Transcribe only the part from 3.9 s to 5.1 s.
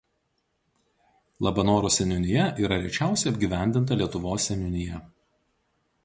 Lietuvos seniūnija.